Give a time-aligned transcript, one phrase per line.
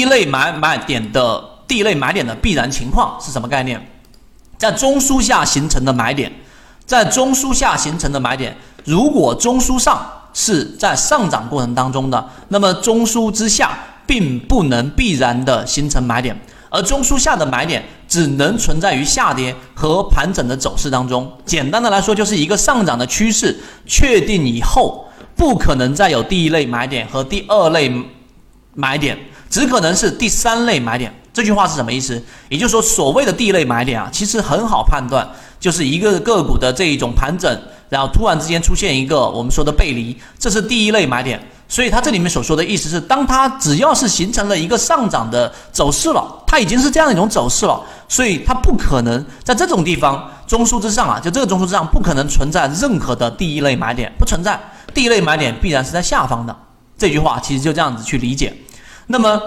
[0.00, 3.78] 一类买买点的第一类买点的必然情况是什么概念？
[4.56, 6.32] 在中枢下形成的买点，
[6.86, 16.38] 在中枢下形成的买点，如果中枢上是在上涨过程当中的，那么中枢之下并不能必然的形成买点，
[16.70, 21.30] 而中枢下的买点只能存在于下跌和盘整的走势当中。
[21.44, 25.06] 简单的来说，就是一个上涨的趋势确定以后，
[25.36, 27.92] 不可能再有第一类买点和第二类
[28.74, 29.18] 买点。
[29.50, 32.22] 只可能是第三类买点，这句话是什么意思？
[32.48, 35.28] 也就是说，所谓的第一类买点啊，其实很好判断，
[35.58, 41.38] 就是一个个股的这一种盘整，然后突然之间出现一个我们说的背离，这是第一类买点。
[41.68, 54.58] 所以它这里面所说的意思是，当它只要是形成了一个上涨的走势了，它已经是这样一种走势了，所以它不可能在这种地方中枢之上啊，就这个中枢之上不可能存在任何的第一类买点，不存在
[54.92, 56.56] 第一类买点必然是在下方的。
[56.98, 58.52] 这句话其实就这样子去理解。
[59.12, 59.42] 那么，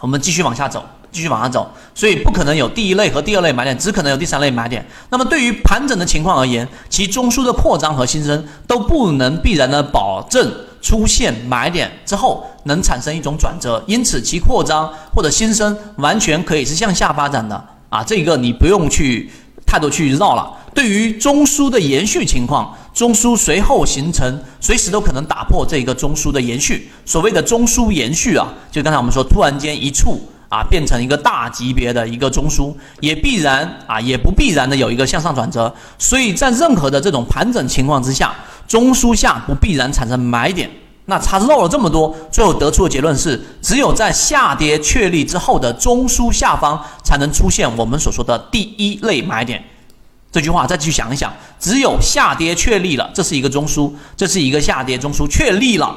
[0.00, 4.84] 我们继续往下走，继续往下走，所以不可能有第一类和第二类买点，只可能有第三类买点。
[5.10, 19.30] 那么，对于盘整的情况而言，其中枢的扩张和新生都不能必然的保证出现买点之后能产生一种转折，因此其扩张或者新生完全可以是向下发展的啊，这个你不用去
[19.64, 20.52] 太多去绕了。
[20.74, 26.88] 对于中枢的延续情况，中枢随后形成，随时都可能打破这个中枢的延续。
[27.04, 35.74] 所谓的中枢延续啊，就刚才我们说，突然间一触啊，变成一个大级别的一个中枢，也必然啊，也不必然的有一个向上转折。
[35.98, 38.34] 所以在任何的这种盘整情况之下，
[38.68, 40.70] 中枢下不必然产生买点。
[41.06, 49.60] 那他漏了这么多，最后得出的结论是，只有在下跌确立之后的中枢下方，才能出现我们所说的第一类买点。
[50.32, 55.92] 这句话再继续想一想，只有下跌确立了，这是一个中枢，这是一个下跌中枢确立了，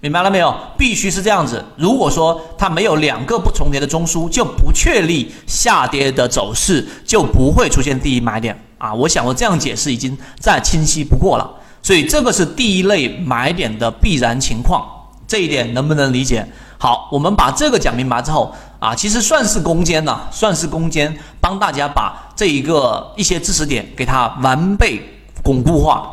[0.00, 0.54] 明白了没有？
[0.76, 1.64] 必须是这样子。
[1.76, 8.92] 如果说它没有两个不重叠的中枢，就不确立下跌的走势，就不会出现第一买点啊！
[8.92, 11.50] 我想我这样解释已经再清晰不过了。
[11.82, 14.86] 所以这个是第一类买点的必然情况，
[15.26, 16.46] 这一点能不能理解？
[16.76, 18.54] 好，我们把这个讲明白之后。
[18.78, 25.02] 啊，其实算是攻坚呐，算是攻坚，帮大家把这一个一些知识点给它完备
[25.42, 26.12] 巩固化。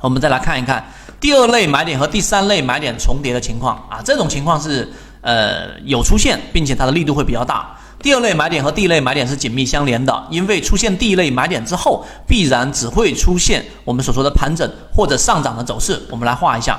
[0.00, 0.86] 我们再来看一看
[1.18, 7.76] 第二类买点和第三类买点重叠的情况啊，这种情况是呃有出现，并且它的力度会比较大。
[8.00, 16.00] 第二类买点和第一类买点是紧密相连的，因为出现第一类买点之后，必然只会出现我们所说的盘整或者上涨的走势。
[16.08, 16.78] 我们来画一下，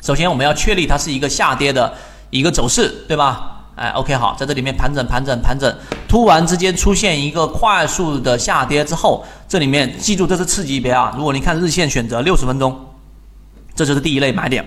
[0.00, 1.92] 首先我们要确立它是一个下跌的
[2.30, 3.57] 一个走势，对吧？
[3.78, 5.72] 哎，OK，好，在这里面盘整、盘整、盘整，
[6.08, 11.14] 突然之间出现一个快速的下跌之后，这里面记住这是次级别啊。
[11.16, 12.78] 如果你看日线，选择六十分钟，
[13.74, 14.64] 这就是第一类买点。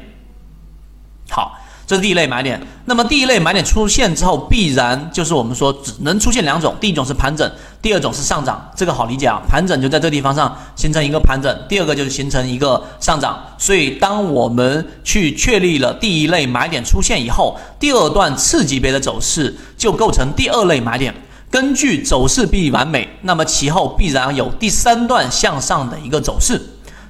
[1.30, 1.58] 好。
[1.92, 8.72] 这是第一类买点，那么第一类买点出现之后，必然就是我们说只能出现两种，第一种是盘整，第二种是上涨。
[8.74, 13.38] 这个好理解啊，盘整就在这地方上形成一个盘整，第二个就是形成一个上涨。
[13.58, 21.14] 所以当我们去确立了第一类买点出现以后，第二段次级别的走势就构成第二类买点。
[21.50, 26.62] 根据走势必完美，那么其后必然有第三段向上的一个走势。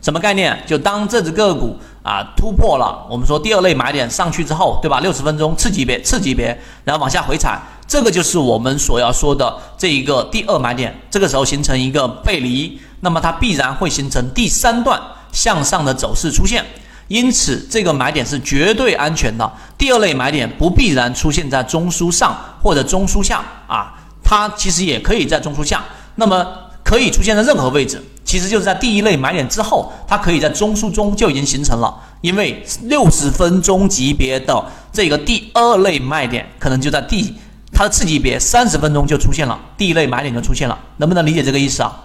[0.02, 0.60] 什么概念？
[0.66, 1.78] 就当这只个股。
[2.04, 5.00] 啊，突破了，我们说第二类买点上去之后，对吧？
[5.00, 11.00] 六十分钟次级别，次级别，然后往下回踩，这个就是我们所要说的这一个第二买点。
[11.12, 15.00] 这个时候形成一个背离，那么它必然会形成第三段
[15.32, 16.66] 向上的走势出现。
[17.08, 19.52] 因此，这个买点是绝对安全的。
[19.78, 22.34] 第二类买点不必然出现在中枢上
[22.64, 25.84] 或者中枢下啊，它其实也可以在中枢下，
[26.16, 26.48] 那么
[26.92, 28.04] 可以出现在任何位置。
[28.26, 37.34] 其实就是在第一类买点之后，它可以在中枢中就已经形成了，因为六十分钟级别的这个第二类卖点，可能就在第
[37.72, 41.98] 它的次级别三十分钟就出现了，第一类买点就出现了，能不能理解这个意思啊？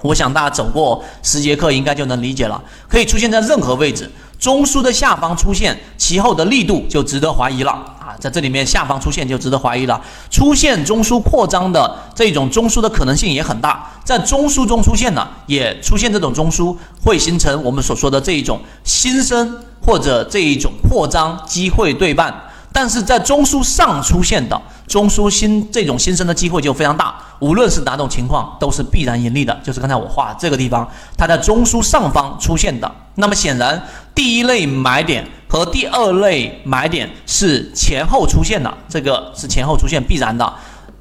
[0.00, 4.10] 我想大家走过十节课应该就能理解了，可以出现在任何位置。
[4.38, 8.14] 中枢的下方出现，其后的力度就值得怀疑了啊！
[8.20, 10.00] 在这里面下方出现就值得怀疑了。
[10.30, 22.32] 出现中枢扩张的这种中枢的可能性也很大，在中枢中出现呢，也出现这种中枢，会形成我们所说的这一种新生或者这一种扩张机会对半。
[22.76, 29.58] 但是在中枢上出现的中枢新这种新生的机会就非常大，无论是哪种情况都是必然盈利的。
[29.64, 30.86] 就是刚才我画这个地方，
[31.16, 33.82] 它在中枢上方出现的，那么显然
[34.14, 40.52] 第一类买点和第二类买点是前后出现的，这个是前后出现必然的。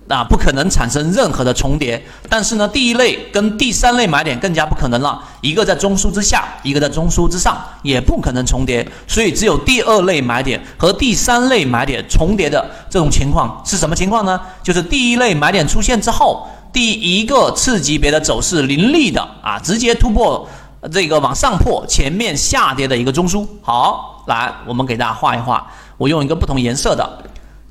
[0.07, 2.03] 啊，不可能产生任何的重叠。
[2.29, 8.87] 但是呢，第一类跟第三类买点更加不可能了，一个在中枢之下，一个在中枢之上，也不可能重叠。
[9.07, 14.39] 所以只有第二类买点和第三类买点重叠的这种情况是什么情况呢？
[14.61, 20.47] 就是第一类买点出现之后，第一个次级别的走势凌厉的啊，直接突破
[20.91, 23.43] 这个往上破前面下跌的一个中枢。
[23.63, 25.65] 好，来，我们给大家画一画，
[25.97, 27.23] 我用一个不同颜色的。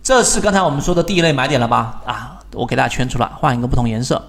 [0.04, 2.02] 这是刚才我们说的第一类买点了吧？
[2.04, 4.22] 啊，我给大家圈出来，换一个不同颜色，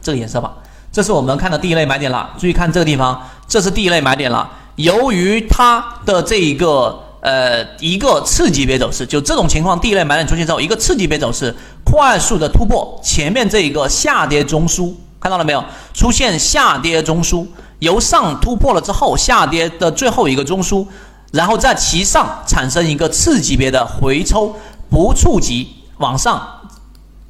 [0.00, 0.54] 这个颜色吧。
[0.90, 2.30] 这是我们看的第一类买点了。
[2.38, 4.50] 注意看这个地方，这是第一类买点了。
[4.76, 15.62] 由于它的这一个呃一个次级别走势，就这种情况，第一类买点出现之后，一个次级别走势快速的突破前面这一个下跌中枢，看到了没有？
[15.92, 17.46] 出现下跌中枢，
[17.80, 20.86] 由上突破了之后，下跌的最后一个中枢，
[21.30, 24.56] 然后在其上产生一个次级别的回抽。
[24.90, 25.68] 不触及
[25.98, 26.40] 往上、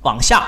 [0.02, 0.43] 往下，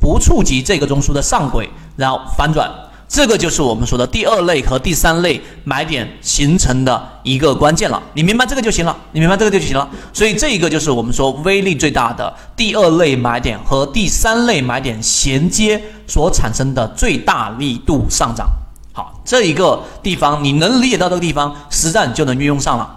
[0.00, 2.70] 不触及这个中枢的上轨，然后反转，
[3.08, 8.02] 这个就是我们说的第二类和第三类买点形成的一个关键了。
[8.14, 9.88] 你明白这个就行了，你明白这个就行了。
[10.12, 18.48] 所以这一个就是我们说威力最大的第二类买点和第三类买点衔接所产生的最大力度上涨。
[18.92, 22.96] 好，这一个地方你能理解到这个地方，实战就能运用上了。